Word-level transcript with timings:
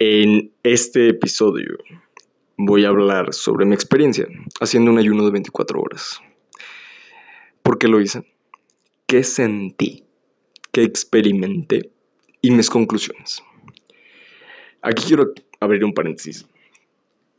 En 0.00 0.52
este 0.62 1.08
episodio 1.08 1.76
voy 2.56 2.84
a 2.84 2.88
hablar 2.88 3.34
sobre 3.34 3.66
mi 3.66 3.74
experiencia 3.74 4.28
haciendo 4.60 4.92
un 4.92 4.98
ayuno 4.98 5.24
de 5.24 5.32
24 5.32 5.80
horas. 5.80 6.20
¿Por 7.64 7.78
qué 7.78 7.88
lo 7.88 8.00
hice? 8.00 8.22
¿Qué 9.06 9.24
sentí? 9.24 10.04
¿Qué 10.70 10.84
experimenté? 10.84 11.90
Y 12.40 12.52
mis 12.52 12.70
conclusiones. 12.70 13.42
Aquí 14.82 15.02
quiero 15.04 15.32
abrir 15.58 15.84
un 15.84 15.94
paréntesis. 15.94 16.46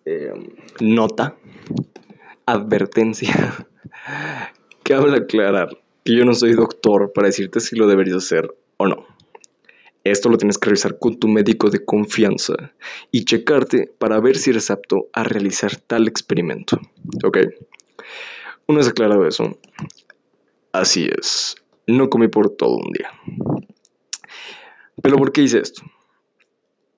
Eh, 0.03 0.33
nota, 0.81 1.37
advertencia, 2.45 3.67
que 4.83 4.93
habla 4.93 5.19
aclarar 5.19 5.69
que 6.03 6.13
yo 6.13 6.25
no 6.25 6.33
soy 6.33 6.55
doctor 6.55 7.13
para 7.13 7.27
decirte 7.27 7.61
si 7.61 7.77
lo 7.77 7.87
deberías 7.87 8.17
hacer 8.17 8.53
o 8.75 8.87
no. 8.87 9.08
Esto 10.03 10.29
lo 10.29 10.37
tienes 10.37 10.57
que 10.57 10.67
revisar 10.67 10.97
con 10.97 11.19
tu 11.19 11.27
médico 11.27 11.69
de 11.69 11.83
confianza 11.83 12.53
y 13.11 13.25
checarte 13.25 13.91
para 13.97 14.19
ver 14.19 14.37
si 14.37 14.51
eres 14.51 14.71
apto 14.71 15.09
a 15.13 15.23
realizar 15.23 15.75
tal 15.75 16.07
experimento. 16.07 16.79
¿Ok? 17.23 17.37
Una 18.67 18.79
vez 18.79 18.87
aclarado 18.87 19.27
eso, 19.27 19.57
así 20.71 21.09
es, 21.19 21.55
no 21.87 22.09
comí 22.09 22.27
por 22.27 22.51
todo 22.51 22.77
un 22.77 22.91
día. 22.91 23.11
Pero 25.01 25.17
¿por 25.17 25.31
qué 25.31 25.41
hice 25.41 25.59
esto? 25.59 25.81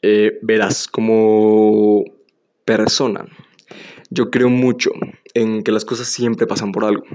Eh, 0.02 0.40
verás, 0.42 0.88
como 0.88 2.04
persona, 2.66 3.26
yo 4.10 4.30
creo 4.30 4.50
mucho 4.50 4.92
en 5.34 5.64
que 5.64 5.72
las 5.72 5.86
cosas 5.86 6.08
siempre 6.08 6.48
pasan 6.48 6.72
por 6.72 6.86
algo. 6.86 7.06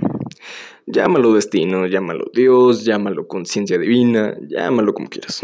Llámalo 0.87 1.35
destino, 1.35 1.87
llámalo 1.87 2.31
Dios, 2.33 2.85
llámalo 2.85 3.27
conciencia 3.27 3.79
divina, 3.79 4.37
llámalo 4.49 4.95
como 4.95 5.09
quieras. 5.09 5.41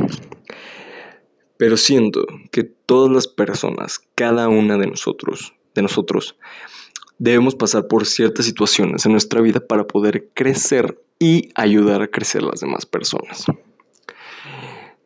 Pero 1.57 1.77
siento 1.77 2.27
que 2.51 2.65
todas 2.65 3.13
las 3.13 3.29
personas, 3.29 4.01
cada 4.15 4.49
una 4.49 4.79
de 4.79 4.87
nosotros, 4.87 5.55
de 5.75 5.83
nosotros, 5.83 6.37
debemos 7.19 7.55
pasar 7.55 7.87
por 7.87 8.07
ciertas 8.07 8.47
situaciones 8.47 9.07
en 9.07 9.12
nuestra 9.12 9.41
vida 9.41 9.61
para 9.61 9.87
poder 9.87 10.31
crecer 10.34 11.01
y 11.19 11.51
ayudar 11.55 12.03
a 12.03 12.09
crecer 12.09 12.43
a 12.43 12.47
las 12.47 12.61
demás 12.61 12.84
personas. 12.84 13.47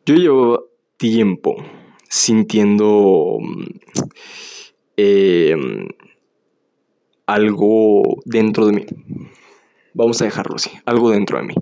Yo 0.05 0.15
llevo 0.15 0.69
tiempo 0.97 1.57
sintiendo 2.09 3.37
eh, 4.95 5.55
algo 7.27 8.21
dentro 8.25 8.65
de 8.65 8.73
mí. 8.73 8.85
Vamos 9.97 10.21
a 10.21 10.25
dejarlo 10.25 10.57
así, 10.57 10.69
algo 10.85 11.09
dentro 11.09 11.39
de 11.39 11.45
mí. 11.45 11.55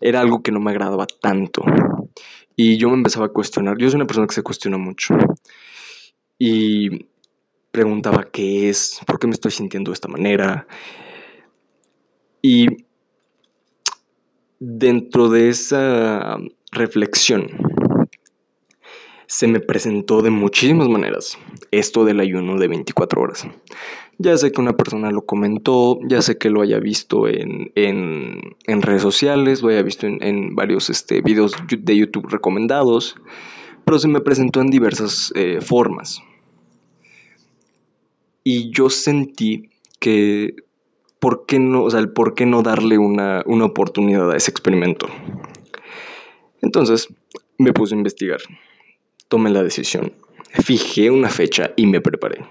Era 0.00 0.20
algo 0.20 0.42
que 0.42 0.50
no 0.50 0.58
me 0.58 0.72
agradaba 0.72 1.06
tanto. 1.06 1.62
Y 2.56 2.78
yo 2.78 2.90
me 2.90 2.96
empezaba 2.96 3.26
a 3.26 3.28
cuestionar. 3.28 3.78
Yo 3.78 3.88
soy 3.88 3.98
una 3.98 4.08
persona 4.08 4.26
que 4.26 4.34
se 4.34 4.42
cuestiona 4.42 4.76
mucho. 4.76 5.14
Y 6.36 7.06
preguntaba 7.70 8.24
qué 8.24 8.68
es, 8.70 9.00
por 9.06 9.20
qué 9.20 9.28
me 9.28 9.34
estoy 9.34 9.52
sintiendo 9.52 9.92
de 9.92 9.94
esta 9.94 10.08
manera. 10.08 10.66
Y 12.42 12.66
dentro 14.58 15.28
de 15.28 15.48
esa 15.48 16.38
reflexión 16.72 17.75
se 19.26 19.48
me 19.48 19.60
presentó 19.60 20.22
de 20.22 20.30
muchísimas 20.30 20.88
maneras 20.88 21.38
esto 21.70 22.04
del 22.04 22.20
ayuno 22.20 22.58
de 22.58 22.68
24 22.68 23.20
horas. 23.20 23.46
Ya 24.18 24.36
sé 24.38 24.50
que 24.50 24.60
una 24.60 24.76
persona 24.76 25.10
lo 25.10 25.26
comentó, 25.26 25.98
ya 26.08 26.22
sé 26.22 26.38
que 26.38 26.48
lo 26.48 26.62
haya 26.62 26.78
visto 26.78 27.28
en, 27.28 27.72
redes 28.64 29.02
sociales, 29.02 29.62
lo 29.62 29.68
haya 29.68 29.82
visto 29.82 30.06
en, 30.06 30.54
varios 30.54 30.88
este, 30.88 31.20
videos 31.20 31.54
de 31.68 31.96
YouTube 31.96 32.28
recomendados, 32.28 33.16
pero 33.84 33.98
se 33.98 34.08
me 34.08 34.20
presentó 34.20 34.60
en 34.60 34.70
diversas 34.70 35.32
eh, 35.34 35.60
formas. 35.60 36.22
Y 38.42 38.70
yo 38.70 38.88
sentí 38.88 39.70
que, 39.98 40.54
¿por 41.18 41.44
qué 41.46 41.58
no, 41.58 41.82
o 41.82 41.90
sea, 41.90 42.06
por 42.06 42.34
qué 42.34 42.46
no 42.46 42.62
darle 42.62 42.96
una, 42.96 43.42
una 43.44 43.66
oportunidad 43.66 44.30
a 44.30 44.36
ese 44.36 44.50
experimento? 44.50 45.08
Entonces 46.62 47.08
me 47.58 47.72
puse 47.72 47.94
a 47.94 47.98
investigar, 47.98 48.40
tomé 49.28 49.50
la 49.50 49.62
decisión, 49.62 50.12
fijé 50.50 51.10
una 51.10 51.28
fecha 51.28 51.72
y 51.76 51.86
me 51.86 52.00
preparé. 52.00 52.44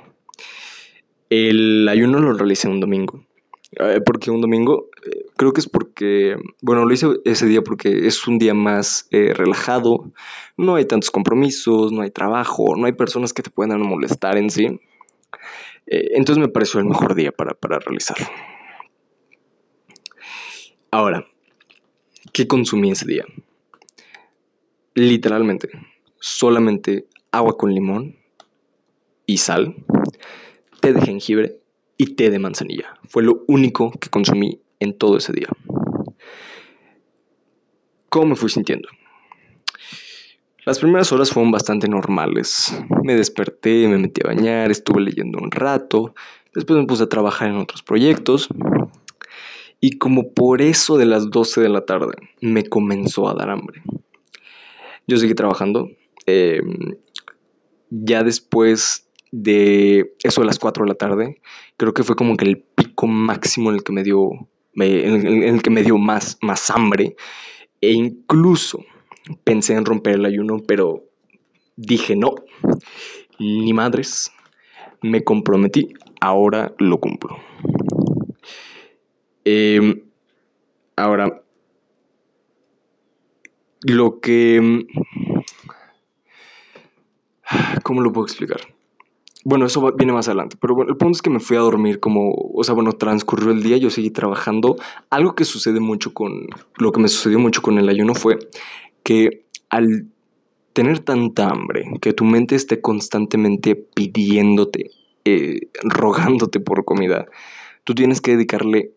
El 1.29 1.87
ayuno 1.89 2.19
lo 2.19 2.33
realicé 2.33 2.67
un 2.67 2.79
domingo. 2.79 3.25
Eh, 3.77 3.99
porque 4.05 4.31
un 4.31 4.39
domingo, 4.39 4.89
eh, 5.05 5.25
creo 5.35 5.51
que 5.51 5.59
es 5.59 5.67
porque, 5.67 6.37
bueno, 6.61 6.85
lo 6.85 6.93
hice 6.93 7.07
ese 7.25 7.45
día 7.45 7.61
porque 7.61 8.07
es 8.07 8.25
un 8.27 8.39
día 8.39 8.53
más 8.53 9.07
eh, 9.11 9.33
relajado, 9.33 10.11
no 10.55 10.75
hay 10.75 10.85
tantos 10.85 11.11
compromisos, 11.11 11.91
no 11.91 12.01
hay 12.01 12.11
trabajo, 12.11 12.75
no 12.77 12.85
hay 12.85 12.93
personas 12.93 13.33
que 13.33 13.43
te 13.43 13.49
puedan 13.49 13.81
molestar 13.81 14.37
en 14.37 14.49
sí. 14.49 14.79
entonces 15.87 16.41
me 16.41 16.47
pareció 16.47 16.79
el 16.79 16.85
mejor 16.85 17.15
día 17.15 17.31
para, 17.31 17.53
para 17.53 17.79
realizarlo. 17.79 18.27
Ahora, 20.91 21.27
¿qué 22.31 22.47
consumí 22.47 22.91
ese 22.91 23.05
día? 23.05 23.25
Literalmente, 24.93 25.69
solamente 26.25 27.05
agua 27.31 27.55
con 27.55 27.71
limón 27.71 28.15
y 29.27 29.37
sal 29.37 29.75
té 30.81 30.91
de 30.91 31.01
jengibre 31.01 31.59
y 31.97 32.15
té 32.15 32.31
de 32.31 32.39
manzanilla. 32.39 32.97
Fue 33.07 33.21
lo 33.21 33.43
único 33.47 33.91
que 33.91 34.09
consumí 34.09 34.59
en 34.79 34.97
todo 34.97 35.17
ese 35.17 35.33
día. 35.33 35.47
¿Cómo 38.09 38.25
me 38.25 38.35
fui 38.35 38.49
sintiendo? 38.49 38.89
Las 40.65 40.79
primeras 40.79 41.11
horas 41.11 41.29
fueron 41.29 41.51
bastante 41.51 41.87
normales. 41.87 42.75
Me 43.03 43.15
desperté, 43.15 43.87
me 43.87 43.99
metí 43.99 44.21
a 44.23 44.27
bañar, 44.27 44.71
estuve 44.71 45.01
leyendo 45.01 45.37
un 45.37 45.51
rato, 45.51 46.15
después 46.55 46.79
me 46.79 46.87
puse 46.87 47.03
a 47.03 47.09
trabajar 47.09 47.49
en 47.49 47.57
otros 47.57 47.83
proyectos 47.83 48.49
y 49.79 49.99
como 49.99 50.33
por 50.33 50.63
eso 50.63 50.97
de 50.97 51.05
las 51.05 51.29
12 51.29 51.61
de 51.61 51.69
la 51.69 51.85
tarde 51.85 52.15
me 52.41 52.63
comenzó 52.63 53.29
a 53.29 53.35
dar 53.35 53.51
hambre. 53.51 53.83
Yo 55.07 55.17
seguí 55.17 55.35
trabajando. 55.35 55.91
Em, 56.25 56.95
ya 57.89 58.23
después 58.23 59.07
de 59.31 60.13
eso 60.23 60.41
de 60.41 60.47
las 60.47 60.59
4 60.59 60.85
de 60.85 60.89
la 60.89 60.95
tarde, 60.95 61.41
creo 61.77 61.93
que 61.93 62.03
fue 62.03 62.15
como 62.15 62.37
que 62.37 62.45
el 62.45 62.57
pico 62.57 63.07
máximo 63.07 63.69
en 63.69 63.77
el 63.77 63.83
que 63.83 63.93
me 63.93 64.03
dio, 64.03 64.31
en 64.75 65.43
el 65.43 65.61
que 65.61 65.69
me 65.69 65.83
dio 65.83 65.97
más, 65.97 66.37
más 66.41 66.69
hambre. 66.69 67.15
E 67.81 67.91
incluso 67.91 68.83
pensé 69.43 69.73
en 69.73 69.85
romper 69.85 70.15
el 70.15 70.25
ayuno, 70.25 70.59
pero 70.65 71.03
dije 71.75 72.15
no, 72.15 72.35
ni 73.39 73.73
madres, 73.73 74.31
me 75.01 75.23
comprometí, 75.23 75.93
ahora 76.21 76.73
lo 76.79 76.99
cumplo. 76.99 77.37
Em, 79.43 80.01
ahora, 80.95 81.43
lo 83.81 84.19
que... 84.19 84.87
¿Cómo 87.85 88.01
lo 88.01 88.11
puedo 88.11 88.25
explicar? 88.25 88.61
Bueno, 89.43 89.67
eso 89.67 89.93
viene 89.95 90.11
más 90.11 90.27
adelante, 90.27 90.57
pero 90.59 90.73
bueno, 90.73 90.89
el 90.89 90.97
punto 90.97 91.17
es 91.17 91.21
que 91.21 91.29
me 91.29 91.39
fui 91.39 91.55
a 91.55 91.59
dormir 91.59 91.99
como, 91.99 92.31
o 92.31 92.63
sea, 92.63 92.73
bueno, 92.73 92.93
transcurrió 92.93 93.51
el 93.51 93.61
día, 93.61 93.77
yo 93.77 93.91
seguí 93.91 94.09
trabajando. 94.09 94.77
Algo 95.11 95.35
que 95.35 95.45
sucede 95.45 95.79
mucho 95.79 96.11
con, 96.11 96.47
lo 96.77 96.91
que 96.91 96.99
me 96.99 97.07
sucedió 97.07 97.37
mucho 97.37 97.61
con 97.61 97.77
el 97.77 97.87
ayuno 97.87 98.15
fue 98.15 98.39
que 99.03 99.45
al 99.69 100.07
tener 100.73 100.97
tanta 100.97 101.47
hambre, 101.47 101.85
que 102.01 102.11
tu 102.11 102.25
mente 102.25 102.55
esté 102.55 102.81
constantemente 102.81 103.75
pidiéndote, 103.75 104.89
eh, 105.23 105.69
rogándote 105.83 106.59
por 106.59 106.85
comida, 106.85 107.27
tú 107.83 107.93
tienes 107.93 108.19
que 108.19 108.31
dedicarle, 108.31 108.93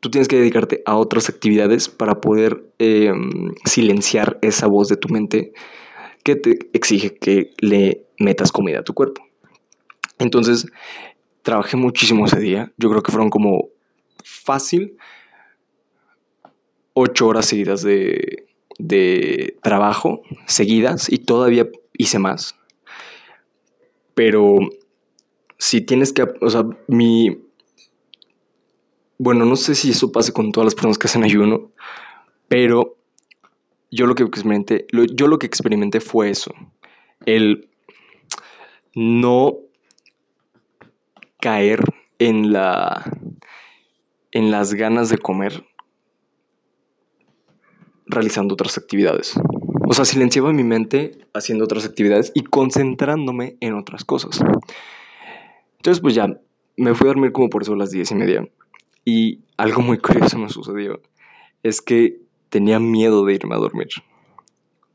tú 0.00 0.10
tienes 0.10 0.28
que 0.28 0.38
dedicarte 0.38 0.82
a 0.86 0.96
otras 0.96 1.28
actividades 1.28 1.90
para 1.90 2.22
poder 2.22 2.72
em, 2.78 3.52
silenciar 3.66 4.38
esa 4.40 4.66
voz 4.66 4.88
de 4.88 4.96
tu 4.96 5.10
mente 5.10 5.52
que 6.28 6.36
te 6.36 6.58
exige 6.74 7.14
que 7.14 7.54
le 7.58 8.04
metas 8.18 8.52
comida 8.52 8.80
a 8.80 8.84
tu 8.84 8.92
cuerpo. 8.92 9.22
Entonces, 10.18 10.66
trabajé 11.40 11.78
muchísimo 11.78 12.26
ese 12.26 12.38
día. 12.38 12.70
Yo 12.76 12.90
creo 12.90 13.02
que 13.02 13.12
fueron 13.12 13.30
como 13.30 13.70
fácil 14.22 14.98
ocho 16.92 17.28
horas 17.28 17.46
seguidas 17.46 17.82
de, 17.82 18.44
trabajo, 19.62 20.20
seguidas, 20.46 21.10
y 21.10 21.18
todavía 21.18 21.66
hice 21.94 22.18
más. 22.18 22.56
Pero 24.12 24.58
si 25.56 25.80
tienes 25.80 26.12
que, 26.12 26.26
o 26.42 26.50
sea, 26.50 26.64
mi... 26.88 27.38
Bueno, 29.16 29.46
no 29.46 29.56
sé 29.56 29.74
si 29.74 29.92
eso 29.92 30.12
pase 30.12 30.34
con 30.34 30.52
todas 30.52 30.66
las 30.66 30.74
personas 30.74 30.98
que 30.98 31.06
hacen 31.06 31.24
ayuno, 31.24 31.72
pero 32.48 32.97
yo 33.90 34.06
lo 34.06 34.14
que 34.14 34.22
experimenté, 34.22 34.86
yo 34.92 35.26
lo 35.26 35.38
que 35.38 35.46
experimenté 35.46 36.00
fue 36.00 36.30
eso, 36.30 36.52
el 37.26 37.68
no 38.94 39.58
caer 41.40 41.80
en 42.18 42.52
la 42.52 43.10
en 44.32 44.50
las 44.50 44.74
ganas 44.74 45.08
de 45.08 45.18
comer 45.18 45.64
realizando 48.06 48.54
otras 48.54 48.76
actividades. 48.78 49.34
O 49.86 49.94
sea, 49.94 50.04
silenciaba 50.04 50.52
mi 50.52 50.64
mente 50.64 51.26
haciendo 51.32 51.64
otras 51.64 51.84
actividades 51.86 52.32
y 52.34 52.42
concentrándome 52.42 53.56
en 53.60 53.74
otras 53.74 54.04
cosas. 54.04 54.40
Entonces, 55.76 56.00
pues 56.00 56.14
ya, 56.14 56.38
me 56.76 56.94
fui 56.94 57.06
a 57.06 57.08
dormir 57.08 57.32
como 57.32 57.48
por 57.48 57.62
eso 57.62 57.72
a 57.72 57.76
las 57.76 57.90
diez 57.90 58.10
y 58.10 58.14
media. 58.14 58.48
Y 59.04 59.40
algo 59.56 59.80
muy 59.80 59.98
curioso 59.98 60.38
me 60.38 60.48
sucedió. 60.48 61.00
Es 61.62 61.80
que 61.80 62.20
tenía 62.48 62.78
miedo 62.78 63.24
de 63.24 63.34
irme 63.34 63.54
a 63.54 63.58
dormir. 63.58 63.88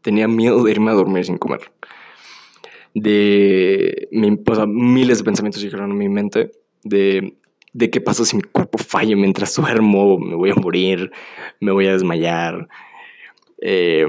Tenía 0.01 0.27
miedo 0.27 0.63
de 0.63 0.71
irme 0.71 0.91
a 0.91 0.95
dormir 0.95 1.25
sin 1.25 1.38
comer. 1.38 1.71
De 2.94 4.07
o 4.45 4.55
sea, 4.55 4.65
miles 4.65 5.19
de 5.19 5.23
pensamientos 5.23 5.61
llegaron 5.61 5.91
a 5.91 5.95
mi 5.95 6.09
mente 6.09 6.51
de, 6.83 7.38
de 7.73 7.89
qué 7.89 8.01
pasa 8.01 8.25
si 8.25 8.35
mi 8.35 8.44
cuerpo 8.44 8.77
falla 8.77 9.15
mientras 9.15 9.55
duermo, 9.55 10.19
me 10.19 10.35
voy 10.35 10.51
a 10.51 10.55
morir, 10.55 11.11
me 11.59 11.71
voy 11.71 11.88
a 11.88 11.94
desmayar. 11.94 12.67
Eh, 13.61 14.06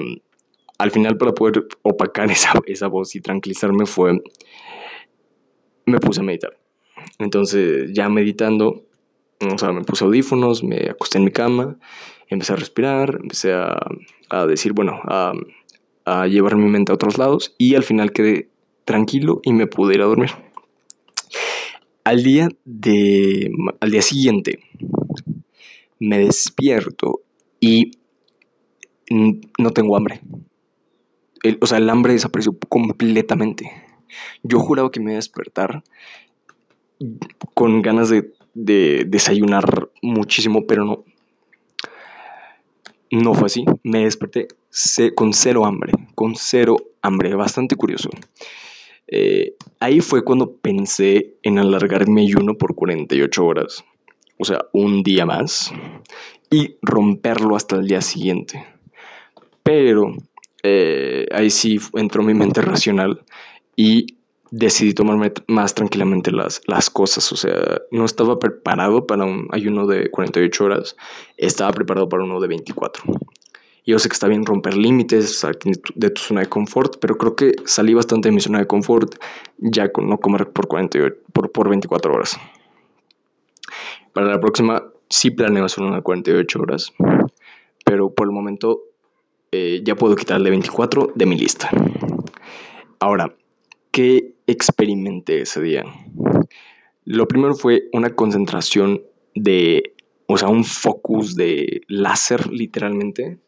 al 0.79 0.91
final, 0.91 1.17
para 1.17 1.33
poder 1.33 1.67
opacar 1.83 2.31
esa, 2.31 2.53
esa 2.67 2.89
voz 2.89 3.15
y 3.15 3.21
tranquilizarme, 3.21 3.87
fue. 3.87 4.21
Me 5.87 5.99
puse 5.99 6.21
a 6.21 6.25
meditar. 6.25 6.59
Entonces, 7.19 7.91
ya 7.93 8.09
meditando, 8.09 8.84
o 9.53 9.59
sea, 9.59 9.73
me 9.73 9.83
puse 9.83 10.05
audífonos, 10.05 10.63
me 10.63 10.91
acosté 10.91 11.19
en 11.19 11.25
mi 11.25 11.31
cama, 11.31 11.77
empecé 12.29 12.53
a 12.53 12.57
respirar, 12.57 13.19
empecé 13.23 13.53
a, 13.53 13.77
a 14.31 14.47
decir, 14.47 14.73
bueno, 14.73 15.01
a, 15.05 15.33
a, 16.05 16.27
llevar 16.27 16.57
mi 16.57 16.69
mente 16.69 16.93
a 16.93 16.95
otros 16.95 17.19
lados 17.19 17.55
y 17.59 17.75
al 17.75 17.83
final 17.83 18.13
quedé 18.13 18.49
tranquilo 18.85 19.41
y 19.43 19.53
me 19.53 19.67
pude 19.67 19.95
ir 19.95 20.03
a 20.03 20.07
dormir. 20.07 20.31
Al 22.05 22.23
día, 22.23 22.49
de, 22.65 23.51
al 23.81 23.91
día 23.91 24.03
siguiente 24.03 24.61
me 25.99 26.19
despierto 26.19 27.23
y 27.61 27.93
no 29.11 29.71
tengo 29.71 29.97
hambre. 29.97 30.21
o 31.61 31.67
sea, 31.67 31.79
el 31.79 31.89
hambre 31.89 32.13
desapareció 32.13 32.57
completamente. 32.69 33.71
Yo 34.43 34.59
juraba 34.61 34.91
que 34.91 35.01
me 35.01 35.07
iba 35.07 35.15
a 35.15 35.17
despertar 35.17 35.83
con 37.55 37.83
ganas 37.83 38.09
de, 38.09 38.34
desayunar 38.55 39.91
muchísimo, 40.03 40.67
pero 40.67 40.85
no. 40.85 41.05
No 43.11 43.35
fue 43.35 43.47
así. 43.47 43.65
Me 43.83 44.05
desperté 44.05 44.49
con 45.15 45.33
cero 45.33 45.67
hambre, 45.67 45.93
con 46.15 46.35
cero 46.35 46.77
hambre. 47.03 47.35
Bastante 47.35 47.77
curioso. 47.77 48.11
Eh, 49.07 49.55
ahí 49.81 50.01
fue 50.01 50.25
cuando 50.25 50.57
pensé 50.57 51.35
en 51.43 51.59
alargar 51.59 52.09
mi 52.09 52.23
ayuno 52.23 52.57
por 52.57 52.75
48 52.75 53.45
horas. 53.45 53.85
O 54.39 54.45
sea, 54.45 54.65
un 54.73 55.03
día 55.03 55.27
más. 55.27 55.73
Y 56.51 56.77
romperlo 56.83 57.57
hasta 57.57 57.77
el 57.77 57.87
día 57.87 58.01
siguiente. 58.01 58.65
Pero 59.63 60.15
eh, 60.63 61.27
ahí 61.33 61.51
sí 61.51 61.79
entró 61.95 62.23
mi 62.23 62.35
mente 62.35 62.63
racional 62.63 63.23
y 63.77 64.14
decidí 64.57 64.95
tomarme 64.95 65.33
más 65.49 65.75
tranquilamente 65.75 66.31
las, 66.31 66.63
las 66.67 66.89
cosas. 66.89 67.33
O 67.33 67.37
sea, 67.37 67.83
no 67.91 68.05
estaba 68.05 68.39
preparado 68.39 69.07
para 69.07 69.25
un 69.25 69.49
ayuno 69.51 69.87
de 69.87 70.11
48 70.11 70.65
horas, 70.65 70.97
estaba 71.37 71.73
preparado 71.73 72.09
para 72.09 72.23
uno 72.23 72.41
de 72.41 72.49
24. 72.49 73.03
Yo 73.87 73.99
sé 73.99 74.09
que 74.09 74.15
está 74.15 74.29
bien 74.29 74.47
romper 74.47 74.77
límites 74.77 75.45
de 75.95 76.11
tu 76.11 76.23
zona 76.23 76.43
de 76.43 76.47
confort, 76.47 76.97
pero 77.01 77.19
creo 77.19 77.35
que 77.35 77.57
salí 77.67 77.93
bastante 77.93 78.29
de 78.29 78.35
mi 78.35 78.41
zona 78.41 78.61
de 78.61 78.67
confort 78.67 79.17
ya 79.59 79.91
con 79.91 80.09
no 80.09 80.19
comer 80.19 80.49
por, 80.51 80.69
48, 80.69 81.17
por, 81.33 81.51
por 81.51 81.69
24 81.69 82.15
horas. 82.15 82.39
Para 84.13 84.29
la 84.29 84.41
próxima 84.41 84.85
sí 85.11 85.33
planeo 85.33 85.65
hacer 85.65 85.85
una 85.85 85.97
de 85.97 86.03
48 86.03 86.61
horas, 86.61 86.93
pero 87.85 88.15
por 88.15 88.29
el 88.29 88.33
momento 88.33 88.83
eh, 89.51 89.83
ya 89.85 89.97
puedo 89.97 90.17
quitarle 90.17 90.49
24 90.49 91.11
de 91.15 91.27
mi 91.27 91.37
lista. 91.37 91.69
Ahora, 93.01 93.35
¿qué 93.95 94.35
experimenté 94.49 95.43
ese 95.43 95.63
día? 95.63 95.85
Lo 97.05 97.29
primero 97.29 97.55
fue 97.55 97.85
una 97.93 98.11
concentración 98.11 99.03
de, 99.37 99.95
o 100.27 100.37
sea, 100.37 100.49
un 100.49 100.65
focus 100.65 101.37
de 101.37 101.83
láser 101.87 102.51
literalmente. 102.51 103.39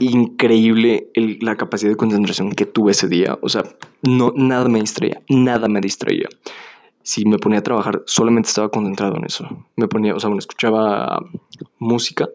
Increíble 0.00 1.10
la 1.14 1.56
capacidad 1.56 1.92
de 1.92 1.96
concentración 1.96 2.50
que 2.50 2.66
tuve 2.66 2.90
ese 2.90 3.06
día. 3.06 3.38
O 3.40 3.48
sea, 3.48 3.62
no, 4.02 4.32
nada 4.34 4.68
me 4.68 4.80
distraía, 4.80 5.22
nada 5.28 5.68
me 5.68 5.80
distraía. 5.80 6.28
Si 7.04 7.24
me 7.26 7.38
ponía 7.38 7.60
a 7.60 7.62
trabajar, 7.62 8.02
solamente 8.06 8.48
estaba 8.48 8.70
concentrado 8.70 9.16
en 9.16 9.26
eso. 9.26 9.64
Me 9.76 9.86
ponía, 9.86 10.16
o 10.16 10.18
sea, 10.18 10.26
bueno, 10.26 10.40
escuchaba 10.40 11.24
música 11.78 12.28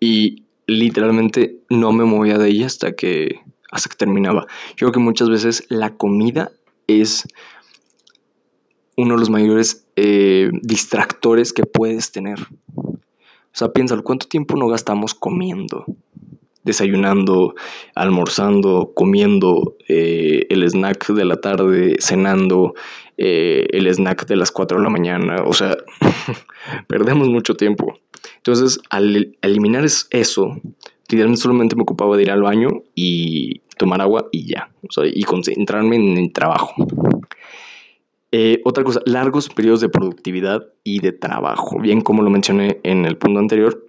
y 0.00 0.44
literalmente 0.66 1.58
no 1.68 1.92
me 1.92 2.04
movía 2.04 2.38
de 2.38 2.48
ella 2.48 2.64
hasta 2.64 2.92
que, 2.92 3.40
hasta 3.70 3.90
que 3.90 3.96
terminaba. 3.96 4.46
Yo 4.70 4.86
creo 4.86 4.92
que 4.92 5.00
muchas 5.00 5.28
veces 5.28 5.66
la 5.68 5.96
comida 5.96 6.50
es 6.86 7.26
uno 8.96 9.14
de 9.14 9.20
los 9.20 9.30
mayores 9.30 9.86
eh, 9.94 10.50
distractores 10.62 11.52
que 11.52 11.64
puedes 11.64 12.10
tener. 12.10 12.38
O 12.74 13.58
sea, 13.58 13.72
piénsalo, 13.72 14.02
¿cuánto 14.02 14.26
tiempo 14.26 14.56
no 14.56 14.66
gastamos 14.66 15.14
comiendo? 15.14 15.84
Desayunando, 16.64 17.54
almorzando, 17.94 18.92
comiendo 18.94 19.76
eh, 19.88 20.46
el 20.50 20.68
snack 20.68 21.12
de 21.12 21.24
la 21.24 21.40
tarde, 21.40 21.96
cenando, 22.00 22.74
eh, 23.16 23.68
el 23.70 23.86
snack 23.86 24.26
de 24.26 24.36
las 24.36 24.50
4 24.50 24.78
de 24.78 24.84
la 24.84 24.90
mañana. 24.90 25.44
O 25.46 25.52
sea, 25.52 25.76
perdemos 26.88 27.28
mucho 27.28 27.54
tiempo. 27.54 27.98
Entonces, 28.36 28.80
al 28.90 29.36
eliminar 29.42 29.84
eso, 29.84 30.60
literalmente 31.08 31.40
solamente 31.40 31.76
me 31.76 31.82
ocupaba 31.82 32.16
de 32.16 32.22
ir 32.22 32.30
al 32.30 32.42
baño 32.42 32.68
y 32.94 33.60
tomar 33.76 34.00
agua 34.00 34.28
y 34.30 34.46
ya. 34.46 34.70
O 34.88 34.92
sea, 34.92 35.04
y 35.06 35.22
concentrarme 35.22 35.96
en 35.96 36.18
el 36.18 36.32
trabajo. 36.32 36.74
Eh, 38.30 38.60
otra 38.64 38.84
cosa, 38.84 39.00
largos 39.06 39.48
periodos 39.48 39.80
de 39.80 39.88
productividad 39.88 40.66
y 40.84 41.00
de 41.00 41.12
trabajo. 41.12 41.80
Bien, 41.80 42.02
como 42.02 42.22
lo 42.22 42.30
mencioné 42.30 42.78
en 42.82 43.06
el 43.06 43.16
punto 43.16 43.40
anterior, 43.40 43.86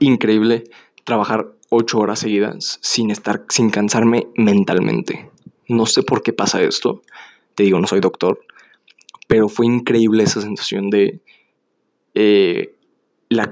increíble 0.00 0.64
trabajar 1.04 1.52
ocho 1.68 2.00
horas 2.00 2.18
seguidas 2.18 2.78
sin 2.82 3.10
estar, 3.10 3.44
sin 3.48 3.70
cansarme 3.70 4.26
mentalmente. 4.34 5.30
No 5.68 5.86
sé 5.86 6.02
por 6.02 6.22
qué 6.22 6.32
pasa 6.32 6.62
esto. 6.62 7.02
Te 7.54 7.62
digo, 7.62 7.78
no 7.78 7.86
soy 7.86 8.00
doctor, 8.00 8.40
pero 9.28 9.48
fue 9.48 9.66
increíble 9.66 10.24
esa 10.24 10.40
sensación 10.40 10.90
de 10.90 11.20
eh, 12.14 12.74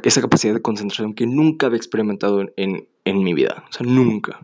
esa 0.02 0.20
capacidad 0.20 0.54
de 0.54 0.62
concentración 0.62 1.14
que 1.14 1.26
nunca 1.26 1.66
había 1.66 1.76
experimentado 1.76 2.44
en, 2.56 2.88
mi 3.04 3.32
vida. 3.32 3.64
O 3.68 3.72
sea, 3.72 3.86
nunca. 3.86 4.40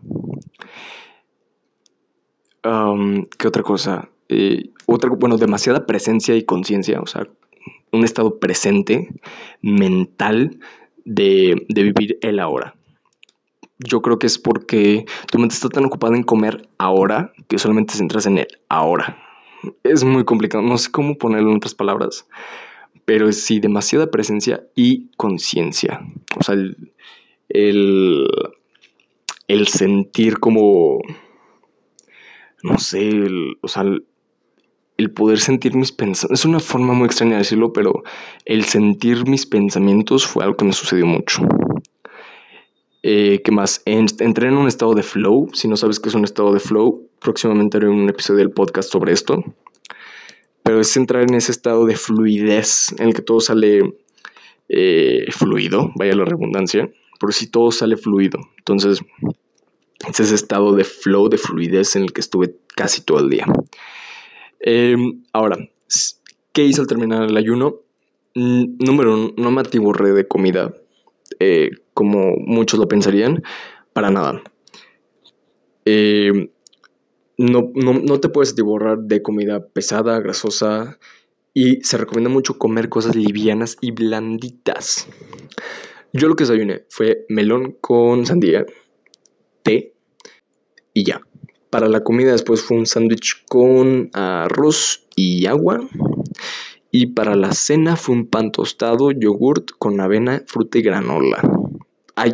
¿Qué 3.37 3.47
otra 3.47 3.61
cosa? 3.61 4.09
Eh, 4.29 4.71
otra, 4.87 5.11
bueno, 5.11 5.37
demasiada 5.37 5.85
presencia 5.85 6.35
y 6.35 6.45
conciencia, 6.45 6.99
o 6.99 7.05
sea, 7.05 7.27
un 7.91 8.03
estado 8.03 8.39
presente, 8.39 9.09
mental, 9.61 10.59
de, 11.03 11.65
de, 11.69 11.83
vivir 11.83 12.17
el 12.21 12.39
ahora. 12.39 12.75
Yo 13.77 14.01
creo 14.01 14.17
que 14.17 14.25
es 14.25 14.39
porque 14.39 15.05
tu 15.31 15.37
mente 15.37 15.53
está 15.53 15.69
tan 15.69 15.85
ocupada 15.85 16.15
en 16.15 16.23
comer 16.23 16.67
ahora 16.79 17.33
que 17.47 17.59
solamente 17.59 17.91
te 17.91 17.99
centras 17.99 18.25
en 18.25 18.39
el 18.39 18.47
ahora. 18.67 19.21
Es 19.83 20.03
muy 20.03 20.23
complicado, 20.23 20.63
no 20.63 20.77
sé 20.79 20.89
cómo 20.91 21.17
ponerlo 21.17 21.51
en 21.51 21.57
otras 21.57 21.75
palabras, 21.75 22.27
pero 23.05 23.31
sí 23.31 23.59
demasiada 23.59 24.11
presencia 24.11 24.67
y 24.75 25.11
conciencia. 25.15 26.01
O 26.37 26.43
sea, 26.43 26.55
el, 26.55 28.27
el, 29.47 29.67
sentir 29.67 30.39
como, 30.39 30.99
no 32.63 32.77
sé, 32.79 33.07
el, 33.07 33.57
o 33.61 33.67
sea, 33.67 33.83
el, 34.97 35.11
poder 35.11 35.39
sentir 35.39 35.75
mis 35.75 35.91
pensamientos, 35.91 36.39
es 36.39 36.45
una 36.45 36.59
forma 36.59 36.93
muy 36.93 37.05
extraña 37.05 37.33
de 37.33 37.39
decirlo, 37.39 37.71
pero 37.73 38.03
el 38.43 38.65
sentir 38.65 39.27
mis 39.27 39.45
pensamientos 39.45 40.25
fue 40.25 40.43
algo 40.43 40.57
que 40.57 40.65
me 40.65 40.73
sucedió 40.73 41.05
mucho. 41.05 41.47
Eh, 43.03 43.43
¿Qué 43.43 43.51
más? 43.51 43.83
entré 43.85 44.47
en 44.47 44.57
un 44.57 44.67
estado 44.67 44.95
de 44.95 45.03
flow. 45.03 45.49
Si 45.53 45.67
no 45.67 45.77
sabes 45.77 45.99
qué 45.99 46.09
es 46.09 46.15
un 46.15 46.23
estado 46.23 46.51
de 46.51 46.59
flow, 46.59 47.07
próximamente 47.19 47.77
haré 47.77 47.87
un 47.87 48.09
episodio 48.09 48.39
del 48.39 48.49
podcast 48.49 48.91
sobre 48.91 49.13
esto 49.13 49.43
pero 50.65 50.81
es 50.81 50.97
entrar 50.97 51.21
en 51.21 51.35
ese 51.35 51.51
estado 51.51 51.85
de 51.85 51.95
fluidez 51.95 52.91
en 52.97 53.09
el 53.09 53.13
que 53.13 53.21
todo 53.21 53.39
sale 53.39 53.93
eh, 54.67 55.27
fluido, 55.29 55.91
vaya 55.95 56.15
la 56.15 56.25
redundancia, 56.25 56.89
pero 57.19 57.31
si 57.31 57.45
todo 57.45 57.69
sale 57.71 57.97
fluido. 57.97 58.39
Entonces, 58.57 58.99
es 60.09 60.19
ese 60.19 60.33
estado 60.33 60.73
de 60.73 60.83
flow, 60.83 61.29
de 61.29 61.37
fluidez 61.37 61.95
en 61.95 62.01
el 62.01 62.13
que 62.13 62.21
estuve 62.21 62.55
casi 62.75 63.03
todo 63.03 63.19
el 63.19 63.29
día. 63.29 63.45
Em, 64.59 65.23
ahora, 65.33 65.55
¿qué 66.51 66.63
hice 66.63 66.81
al 66.81 66.87
terminar 66.87 67.29
el 67.29 67.37
ayuno? 67.37 67.81
número 68.33 69.13
uno, 69.13 69.33
no 69.37 69.51
me 69.51 69.61
atiborré 69.61 70.11
de 70.11 70.27
comida 70.27 70.73
eh, 71.39 71.69
como 71.93 72.33
muchos 72.37 72.79
lo 72.79 72.87
pensarían, 72.87 73.43
para 73.93 74.09
nada. 74.09 74.41
Eh, 75.85 76.49
no, 77.37 77.71
no, 77.73 78.19
te 78.19 78.29
puedes 78.29 78.55
borrar 78.55 78.99
de 78.99 79.21
comida 79.21 79.67
pesada, 79.67 80.19
grasosa 80.19 80.97
y 81.53 81.83
se 81.83 81.97
recomienda 81.97 82.29
mucho 82.29 82.57
comer 82.57 82.89
cosas 82.89 83.15
livianas 83.15 83.77
y 83.81 83.91
blanditas. 83.91 85.07
Yo 86.13 86.27
lo 86.27 86.35
que 86.35 86.43
desayuné 86.43 86.85
fue 86.89 87.25
melón 87.29 87.77
con 87.81 88.25
sandía, 88.25 88.65
té 89.63 89.93
y 90.93 91.03
ya. 91.03 91.21
Para 91.69 91.89
la 91.89 92.03
comida 92.03 92.31
después 92.31 92.61
fue 92.61 92.77
un 92.77 92.85
sándwich 92.85 93.43
con 93.49 94.09
arroz 94.13 95.05
y 95.15 95.45
agua. 95.45 95.81
Y 96.89 97.07
para 97.07 97.35
la 97.35 97.51
cena 97.51 97.97
fue 97.97 98.15
un 98.15 98.27
pan 98.27 98.53
tostado, 98.53 99.11
yogurt 99.11 99.71
con 99.77 99.99
avena, 99.99 100.43
fruta 100.47 100.77
y 100.77 100.81
granola. 100.81 101.41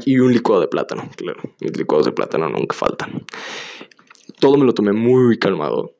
Y 0.06 0.20
un 0.20 0.32
licuado 0.32 0.62
de 0.62 0.68
plátano, 0.68 1.10
claro. 1.16 1.42
Los 1.60 1.76
licuados 1.76 2.06
de 2.06 2.12
plátano 2.12 2.50
nunca 2.50 2.76
faltan. 2.76 3.26
Todo 4.42 4.58
me 4.58 4.66
lo 4.66 4.74
tomé 4.74 4.92
muy 4.92 5.38
calmado. 5.38 5.94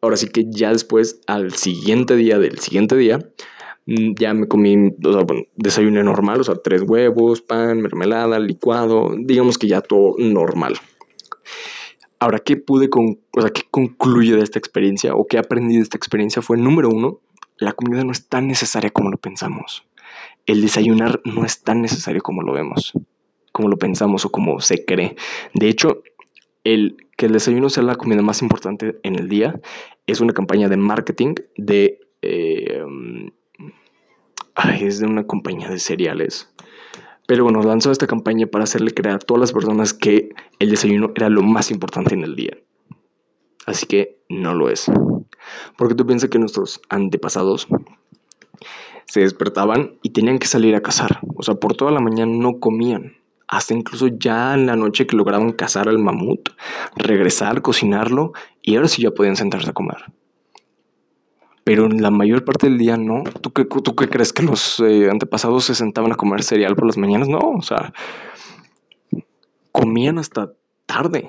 Ahora 0.00 0.16
sí 0.16 0.28
que 0.28 0.44
ya 0.48 0.72
después, 0.72 1.20
al 1.26 1.52
siguiente 1.52 2.14
día 2.14 2.38
del 2.38 2.60
siguiente 2.60 2.96
día, 2.96 3.18
mm, 3.86 4.14
ya 4.16 4.32
me 4.34 4.46
comí, 4.46 4.94
o 5.04 5.12
sea, 5.12 5.24
bueno, 5.24 5.42
desayuné 5.56 6.04
normal, 6.04 6.40
o 6.40 6.44
sea, 6.44 6.54
tres 6.54 6.82
huevos, 6.82 7.42
pan, 7.42 7.82
mermelada, 7.82 8.38
licuado, 8.38 9.10
digamos 9.18 9.58
que 9.58 9.66
ya 9.66 9.80
todo 9.80 10.14
normal. 10.18 10.76
Ahora, 12.20 12.38
¿qué 12.38 12.56
pude 12.56 12.88
con, 12.88 13.18
o 13.36 13.40
sea, 13.40 13.50
qué 13.50 13.62
concluye 13.68 14.36
de 14.36 14.42
esta 14.42 14.60
experiencia 14.60 15.16
o 15.16 15.26
qué 15.26 15.36
aprendí 15.36 15.74
de 15.74 15.82
esta 15.82 15.96
experiencia? 15.96 16.42
Fue 16.42 16.56
número 16.56 16.88
uno, 16.88 17.18
la 17.58 17.72
comida 17.72 18.04
no 18.04 18.12
es 18.12 18.28
tan 18.28 18.46
necesaria 18.46 18.90
como 18.90 19.10
lo 19.10 19.16
pensamos. 19.16 19.82
El 20.46 20.62
desayunar 20.62 21.20
no 21.24 21.44
es 21.44 21.64
tan 21.64 21.82
necesario 21.82 22.22
como 22.22 22.42
lo 22.42 22.52
vemos, 22.52 22.92
como 23.50 23.68
lo 23.68 23.76
pensamos 23.76 24.24
o 24.24 24.30
como 24.30 24.60
se 24.60 24.84
cree. 24.84 25.16
De 25.52 25.68
hecho, 25.68 26.04
el 26.62 26.96
que 27.20 27.26
el 27.26 27.32
desayuno 27.32 27.68
sea 27.68 27.82
la 27.82 27.96
comida 27.96 28.22
más 28.22 28.40
importante 28.40 28.98
en 29.02 29.14
el 29.14 29.28
día 29.28 29.60
es 30.06 30.22
una 30.22 30.32
campaña 30.32 30.70
de 30.70 30.78
marketing 30.78 31.34
de... 31.58 32.00
Eh, 32.22 32.82
ay, 34.54 34.84
es 34.84 35.00
de 35.00 35.06
una 35.06 35.26
compañía 35.26 35.68
de 35.68 35.78
cereales 35.78 36.50
pero 37.26 37.44
bueno, 37.44 37.62
lanzó 37.62 37.92
esta 37.92 38.06
campaña 38.06 38.46
para 38.46 38.64
hacerle 38.64 38.92
creer 38.92 39.16
a 39.16 39.18
todas 39.18 39.40
las 39.40 39.52
personas 39.52 39.92
que 39.92 40.30
el 40.58 40.70
desayuno 40.70 41.12
era 41.14 41.28
lo 41.28 41.42
más 41.42 41.70
importante 41.70 42.14
en 42.14 42.24
el 42.24 42.34
día. 42.34 42.56
Así 43.66 43.86
que 43.86 44.18
no 44.28 44.52
lo 44.52 44.68
es. 44.68 44.90
Porque 45.78 45.94
tú 45.94 46.06
piensas 46.06 46.28
que 46.28 46.40
nuestros 46.40 46.80
antepasados 46.88 47.68
se 49.04 49.20
despertaban 49.20 49.98
y 50.02 50.10
tenían 50.10 50.40
que 50.40 50.48
salir 50.48 50.74
a 50.74 50.80
cazar. 50.80 51.20
O 51.36 51.44
sea, 51.44 51.54
por 51.54 51.76
toda 51.76 51.92
la 51.92 52.00
mañana 52.00 52.32
no 52.34 52.58
comían. 52.58 53.19
Hasta 53.50 53.74
incluso 53.74 54.06
ya 54.06 54.54
en 54.54 54.66
la 54.66 54.76
noche 54.76 55.06
que 55.06 55.16
lograban 55.16 55.52
cazar 55.52 55.88
al 55.88 55.98
mamut, 55.98 56.50
regresar, 56.96 57.62
cocinarlo 57.62 58.32
y 58.62 58.76
ahora 58.76 58.88
sí 58.88 59.02
ya 59.02 59.10
podían 59.10 59.36
sentarse 59.36 59.70
a 59.70 59.74
comer 59.74 59.98
pero 61.70 61.86
en 61.86 62.02
la 62.02 62.10
mayor 62.10 62.44
parte 62.44 62.68
del 62.68 62.78
día 62.78 62.96
no. 62.96 63.22
¿Tú 63.40 63.52
qué, 63.52 63.64
tú 63.64 63.94
qué 63.94 64.08
crees 64.08 64.32
que 64.32 64.42
los 64.42 64.80
eh, 64.80 65.08
antepasados 65.08 65.64
se 65.64 65.76
sentaban 65.76 66.10
a 66.10 66.16
comer 66.16 66.42
cereal 66.42 66.74
por 66.74 66.86
las 66.86 66.96
mañanas? 66.96 67.28
No, 67.28 67.38
o 67.38 67.62
sea, 67.62 67.92
comían 69.70 70.18
hasta 70.18 70.52
tarde. 70.86 71.28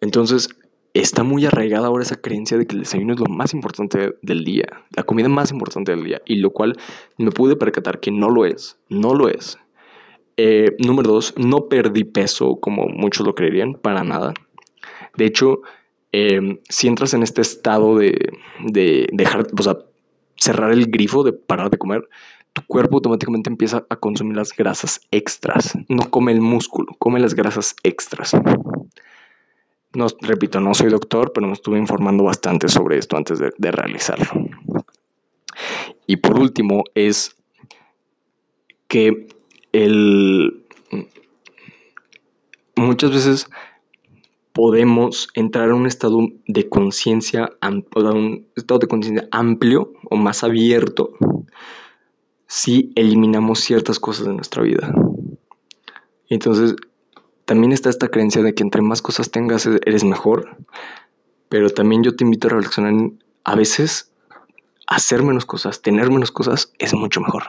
Entonces, 0.00 0.50
está 0.94 1.24
muy 1.24 1.46
arraigada 1.46 1.88
ahora 1.88 2.04
esa 2.04 2.20
creencia 2.20 2.58
de 2.58 2.66
que 2.68 2.76
el 2.76 2.82
desayuno 2.82 3.14
es 3.14 3.18
lo 3.18 3.26
más 3.26 3.54
importante 3.54 4.14
del 4.22 4.44
día, 4.44 4.66
la 4.94 5.02
comida 5.02 5.28
más 5.28 5.50
importante 5.50 5.90
del 5.92 6.04
día, 6.04 6.22
y 6.24 6.36
lo 6.36 6.50
cual 6.50 6.78
me 7.18 7.32
pude 7.32 7.56
percatar 7.56 7.98
que 7.98 8.12
no 8.12 8.30
lo 8.30 8.44
es, 8.44 8.78
no 8.88 9.14
lo 9.14 9.28
es. 9.28 9.58
Eh, 10.36 10.76
número 10.78 11.12
dos, 11.12 11.34
no 11.36 11.68
perdí 11.68 12.04
peso 12.04 12.60
como 12.60 12.86
muchos 12.88 13.26
lo 13.26 13.34
creerían, 13.34 13.74
para 13.74 14.04
nada. 14.04 14.34
De 15.16 15.24
hecho, 15.24 15.62
Em, 16.18 16.60
si 16.70 16.88
entras 16.88 17.12
en 17.12 17.22
este 17.22 17.42
estado 17.42 17.98
de, 17.98 18.32
dejar, 19.12 19.46
o 19.58 19.62
sea, 19.62 19.76
cerrar 20.36 20.72
el 20.72 20.86
grifo 20.86 21.22
de 21.24 21.34
parar 21.34 21.68
de 21.68 21.76
comer, 21.76 22.08
tu 22.54 22.62
cuerpo 22.62 22.96
automáticamente 22.96 23.50
empieza 23.50 23.84
a 23.90 23.96
consumir 23.96 24.34
las 24.34 24.56
grasas 24.56 25.02
extras. 25.10 25.76
No 25.90 26.08
come 26.08 26.32
el 26.32 26.40
músculo, 26.40 26.94
come 26.98 27.20
las 27.20 27.34
grasas 27.34 27.76
extras. 27.82 28.32
No, 29.92 30.06
repito, 30.22 30.58
no 30.58 30.72
soy 30.72 30.88
doctor, 30.88 31.34
pero 31.34 31.48
me 31.48 31.52
estuve 31.52 31.78
informando 31.78 32.24
bastante 32.24 32.68
sobre 32.68 32.96
esto 32.96 33.18
antes 33.18 33.38
de, 33.38 33.52
de 33.58 33.70
realizarlo. 33.70 34.48
Y 36.06 36.16
por 36.16 36.38
último 36.38 36.84
es 36.94 37.36
que 38.88 39.26
muchas 42.76 43.10
veces 43.10 43.46
podemos 44.52 45.28
entrar 45.34 45.70
a 45.70 45.74
un 45.74 45.86
estado 45.86 46.18
de 46.46 46.68
conciencia, 46.68 47.52
un 47.62 48.46
estado 48.56 48.78
de 48.78 48.86
conciencia 48.86 49.28
amplio 49.30 49.92
o 50.08 50.16
más 50.16 50.44
abierto 50.44 51.12
si 52.46 52.92
eliminamos 52.94 53.60
ciertas 53.60 53.98
cosas 53.98 54.26
de 54.26 54.32
nuestra 54.32 54.62
vida. 54.62 54.94
Entonces, 56.28 56.74
también 57.44 57.72
está 57.72 57.90
esta 57.90 58.08
creencia 58.08 58.42
de 58.42 58.54
que 58.54 58.62
entre 58.62 58.82
más 58.82 59.02
cosas 59.02 59.30
tengas 59.30 59.66
e-, 59.66 59.80
eres 59.84 60.04
mejor, 60.04 60.56
pero 61.48 61.70
también 61.70 62.02
yo 62.02 62.16
te 62.16 62.24
invito 62.24 62.48
a 62.48 62.52
reflexionar 62.52 63.10
a 63.44 63.54
veces 63.54 64.10
hacer 64.86 65.22
menos 65.22 65.44
cosas, 65.44 65.82
tener 65.82 66.10
menos 66.10 66.32
cosas 66.32 66.72
es 66.78 66.94
mucho 66.94 67.20
mejor. 67.20 67.44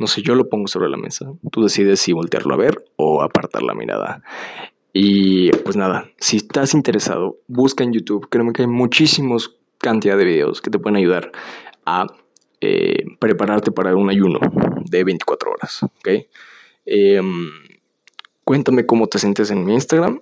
No 0.00 0.06
sé, 0.06 0.22
yo 0.22 0.34
lo 0.34 0.48
pongo 0.48 0.68
sobre 0.68 0.88
la 0.88 0.96
mesa. 0.96 1.26
Tú 1.50 1.62
decides 1.62 2.00
si 2.00 2.12
voltearlo 2.12 2.54
a 2.54 2.58
ver 2.58 2.84
o 2.96 3.22
apartar 3.22 3.62
la 3.62 3.74
mirada. 3.74 4.22
Y 4.92 5.50
pues 5.50 5.76
nada, 5.76 6.10
si 6.18 6.38
estás 6.38 6.74
interesado, 6.74 7.36
busca 7.48 7.84
en 7.84 7.92
YouTube. 7.92 8.28
Créeme 8.30 8.52
que 8.52 8.62
hay 8.62 8.68
muchísimos 8.68 9.56
cantidad 9.78 10.16
de 10.16 10.24
videos 10.24 10.60
que 10.62 10.70
te 10.70 10.78
pueden 10.78 10.96
ayudar 10.96 11.32
a 11.84 12.06
eh, 12.60 13.04
prepararte 13.18 13.70
para 13.72 13.94
un 13.94 14.08
ayuno 14.08 14.40
de 14.84 15.04
24 15.04 15.50
horas. 15.50 15.82
¿okay? 15.98 16.28
Em, 16.86 17.50
cuéntame 18.44 18.86
cómo 18.86 19.06
te 19.08 19.18
sientes 19.18 19.50
en 19.50 19.64
mi 19.64 19.74
Instagram. 19.74 20.20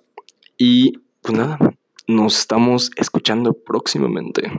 Y 0.58 0.98
pues 1.22 1.36
nada, 1.36 1.58
nos 2.06 2.38
estamos 2.38 2.90
escuchando 2.96 3.52
próximamente. 3.52 4.50